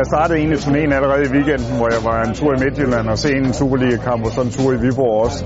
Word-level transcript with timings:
Jeg 0.00 0.06
startede 0.06 0.38
egentlig 0.38 0.58
turnéen 0.58 0.92
allerede 0.98 1.22
i 1.28 1.30
weekenden, 1.36 1.76
hvor 1.78 1.88
jeg 1.94 2.02
var 2.10 2.18
en 2.28 2.34
tur 2.34 2.50
i 2.56 2.58
Midtjylland 2.64 3.08
og 3.08 3.18
se 3.18 3.28
en 3.36 3.52
Superliga-kamp 3.52 4.24
og 4.26 4.32
så 4.32 4.40
en 4.40 4.50
tur 4.50 4.72
i 4.76 4.78
Viborg 4.84 5.24
også. 5.24 5.38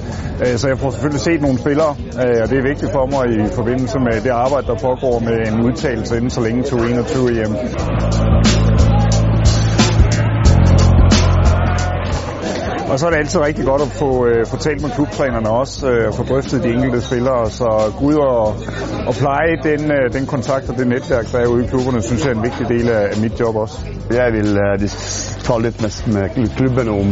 Øh, 0.42 0.54
så 0.60 0.68
jeg 0.68 0.78
får 0.78 0.90
selvfølgelig 0.90 1.20
set 1.20 1.40
nogle 1.40 1.58
spillere, 1.58 1.92
øh, 2.22 2.38
og 2.42 2.46
det 2.50 2.56
er 2.58 2.66
vigtigt 2.72 2.92
for 2.96 3.04
mig 3.14 3.24
i 3.36 3.40
forbindelse 3.58 3.98
med 3.98 4.14
det 4.26 4.32
arbejde, 4.44 4.66
der 4.66 4.78
pågår 4.88 5.16
med 5.28 5.38
en 5.48 5.56
udtalelse 5.66 6.16
inden 6.16 6.30
så 6.30 6.40
længe 6.46 6.62
til 6.62 6.76
21 6.78 7.34
hjem. 7.38 7.52
Og 12.90 12.98
så 12.98 13.06
er 13.06 13.10
det 13.10 13.18
altid 13.18 13.40
rigtig 13.40 13.64
godt 13.64 13.82
at 13.82 13.88
få, 13.88 14.26
øh, 14.26 14.46
få 14.46 14.56
talt 14.56 14.82
med 14.82 14.90
klubtrænerne 14.90 15.50
også, 15.50 15.90
øh, 15.90 16.08
og 16.08 16.14
få 16.14 16.22
drøftet 16.22 16.62
de 16.62 16.68
enkelte 16.68 17.00
spillere. 17.00 17.50
Så 17.50 17.92
gå 17.98 18.04
ud 18.04 18.14
og, 18.14 18.46
og 19.08 19.14
pleje 19.14 19.54
den, 19.62 19.90
øh, 19.90 20.12
den 20.12 20.26
kontakt 20.26 20.68
og 20.70 20.76
det 20.78 20.86
netværk, 20.86 21.32
der 21.32 21.38
er 21.38 21.46
ude 21.46 21.64
i 21.64 21.66
klubberne, 21.66 22.02
synes 22.02 22.24
jeg 22.24 22.32
er 22.32 22.36
en 22.36 22.42
vigtig 22.42 22.68
del 22.68 22.88
af, 22.88 23.02
af 23.12 23.18
mit 23.22 23.40
job 23.40 23.56
også. 23.56 23.78
Jeg 24.10 24.32
vil 24.32 24.58
øh, 24.64 24.88
tale 25.46 25.62
lidt 25.62 25.82
med, 25.82 25.90
med 26.14 26.56
klubben 26.56 26.88
om 26.88 27.08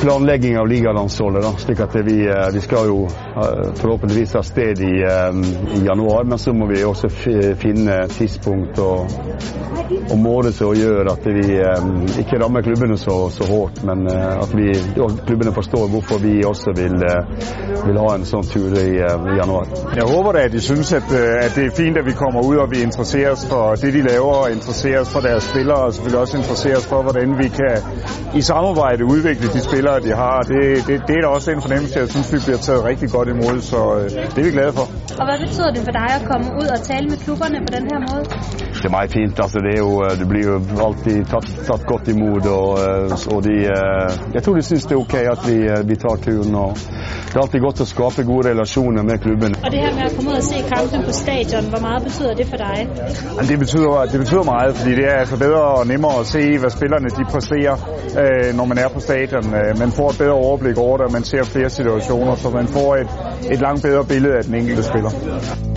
planlegging 0.00 0.56
av 0.56 0.66
ligalandsholdet. 0.66 1.42
da, 1.42 1.50
slik 1.58 1.80
at 1.80 1.94
vi, 2.04 2.18
øh, 2.34 2.54
vi 2.54 2.60
skal 2.60 2.78
jo 2.86 3.04
øh, 3.04 3.76
forhåpentligvis 3.76 4.32
ha 4.32 4.42
sted 4.42 4.78
i, 4.80 4.94
øh, 5.14 5.30
i, 5.76 5.78
januar, 5.88 6.22
men 6.24 6.38
så 6.38 6.52
må 6.52 6.66
vi 6.66 6.84
også 6.84 7.08
finne 7.56 8.08
tidspunkt 8.08 8.78
og, 8.78 9.10
og 10.10 10.18
måter 10.18 10.50
som 10.50 10.74
gjør 10.74 11.12
at 11.12 11.24
vi 11.38 11.44
ikke 12.20 12.38
rammer 12.42 12.60
klubbene 12.66 12.96
så, 12.98 13.16
så 13.36 13.44
hardt, 13.52 13.84
men 13.88 13.98
at 14.44 14.50
vi, 14.58 14.66
klubbene 15.26 15.52
forstår 15.52 15.88
hvorfor 15.92 16.16
vi 16.26 16.32
også 16.52 16.70
vil, 16.80 16.96
vil 17.86 17.98
ha 18.02 18.10
en 18.14 18.26
sånn 18.32 18.46
tur 18.52 18.70
i, 18.78 18.90
i 19.32 19.34
januar. 19.40 19.66
Jeg 19.96 20.06
håper 20.12 20.32
da 20.36 20.44
at 20.48 20.52
de 20.52 20.60
synes 20.60 20.92
at, 20.92 21.08
at 21.46 21.52
det 21.56 21.64
er 21.66 21.74
fint 21.76 21.96
at 22.00 22.06
vi 22.06 22.14
kommer 22.22 22.40
ud 22.50 22.56
og 22.56 22.68
vi 22.74 22.82
interesserer 22.82 23.30
os 23.36 23.46
for 23.50 23.74
det 23.82 23.94
de 23.94 24.02
laver, 24.02 24.34
og 24.42 24.50
interesserer 24.52 25.00
os 25.00 25.10
for 25.14 25.20
deres 25.20 25.44
spillere, 25.52 25.80
og 25.86 25.94
selvfølgelig 25.94 26.20
også 26.24 26.36
interesserer 26.42 26.76
os 26.76 26.86
for 26.86 27.02
hvordan 27.02 27.38
vi 27.42 27.48
kan 27.60 27.76
i 28.34 28.40
samarbejde 28.40 29.02
udvikle 29.14 29.48
de 29.56 29.60
spillere, 29.68 30.00
de 30.06 30.12
har. 30.22 30.38
Det, 30.52 30.62
det, 30.86 30.94
det 31.08 31.14
er 31.18 31.22
da 31.26 31.28
også 31.36 31.50
en 31.50 31.62
fornemmelse, 31.66 31.98
jeg 31.98 32.08
synes, 32.08 32.28
vi 32.34 32.38
bliver 32.46 32.60
taget 32.68 32.82
rigtig 32.90 33.08
godt 33.16 33.28
imod, 33.34 33.56
så 33.72 33.80
øh, 33.98 34.10
det 34.34 34.38
er 34.42 34.46
vi 34.48 34.52
glade 34.58 34.72
for. 34.78 34.86
Og 35.20 35.24
hvad 35.28 35.38
betyder 35.44 35.70
det 35.76 35.82
for 35.88 35.94
dig 36.00 36.10
at 36.18 36.24
komme 36.30 36.46
ud 36.60 36.68
og 36.76 36.80
tale 36.90 37.04
med 37.12 37.18
klubberne 37.24 37.58
på 37.66 37.70
den 37.76 37.84
her 37.90 37.98
måde? 38.08 38.24
Det 38.80 38.86
er 38.90 38.94
meget 38.98 39.10
fint. 39.18 39.34
Altså, 39.44 39.58
det, 39.64 39.72
er 39.78 39.79
jo, 39.80 39.90
det 40.20 40.26
blir 40.28 40.44
jo 40.46 40.56
alltid 40.86 41.24
tatt, 41.30 41.48
tatt 41.66 41.86
godt 41.88 42.08
imot. 42.12 42.46
Og, 42.46 42.68
og 43.34 43.40
de, 43.46 43.56
jeg 44.34 44.42
tror 44.42 44.54
de 44.58 44.62
synes 44.62 44.86
det 44.88 44.96
er 44.96 45.00
ok 45.00 45.14
at 45.34 45.46
vi, 45.48 45.58
vi 45.90 45.96
tar 46.04 46.16
turen. 46.24 46.54
Og 46.54 46.76
det 47.30 47.36
er 47.36 47.42
alltid 47.44 47.60
godt 47.66 47.82
å 47.84 47.88
skape 47.88 48.24
gode 48.28 48.50
relasjoner 48.50 49.06
med 49.06 49.20
klubben. 49.24 49.56
Og 49.64 49.70
det 49.72 49.80
her 49.84 49.94
med 49.98 50.04
at 50.08 50.16
komme 50.16 50.30
ud 50.30 50.38
og 50.42 50.46
se 50.46 50.62
kampen 50.74 51.04
på 51.08 51.12
stadion, 51.12 51.70
hvor 51.72 51.82
meget 51.86 52.02
betyder 52.08 52.34
det 52.34 52.46
for 52.52 52.56
dig? 52.56 52.78
Det 53.50 53.58
betyder, 53.58 54.04
det 54.12 54.18
betyder 54.24 54.44
meget, 54.54 54.76
fordi 54.76 54.94
det 55.00 55.06
er 55.12 55.16
altså 55.24 55.38
bedre 55.38 55.62
og 55.78 55.86
nemmere 55.86 56.20
at 56.20 56.26
se, 56.26 56.58
hvad 56.58 56.70
spillerne 56.70 57.08
de 57.18 57.24
præsterer, 57.32 57.76
når 58.58 58.64
man 58.64 58.78
er 58.78 58.88
på 58.88 59.00
stadion. 59.00 59.44
Man 59.82 59.90
får 59.98 60.10
et 60.10 60.18
bedre 60.18 60.32
overblik 60.32 60.78
over 60.78 60.96
det, 60.96 61.12
man 61.12 61.24
ser 61.24 61.42
flere 61.44 61.70
situationer, 61.70 62.34
så 62.34 62.50
man 62.50 62.66
får 62.68 62.96
et, 62.96 63.08
et 63.52 63.60
langt 63.60 63.82
bedre 63.82 64.04
billede 64.04 64.34
af 64.38 64.44
den 64.44 64.54
enkelte 64.54 64.82
spiller. 64.82 65.69